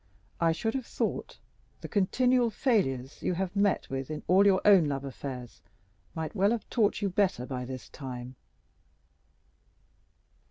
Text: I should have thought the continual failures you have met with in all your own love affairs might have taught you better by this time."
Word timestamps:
I 0.39 0.51
should 0.51 0.73
have 0.73 0.87
thought 0.87 1.37
the 1.81 1.87
continual 1.87 2.49
failures 2.49 3.21
you 3.21 3.35
have 3.35 3.55
met 3.55 3.87
with 3.91 4.09
in 4.09 4.23
all 4.27 4.47
your 4.47 4.59
own 4.65 4.85
love 4.87 5.05
affairs 5.05 5.61
might 6.15 6.33
have 6.33 6.67
taught 6.71 7.03
you 7.03 7.09
better 7.11 7.45
by 7.45 7.65
this 7.65 7.87
time." 7.87 8.35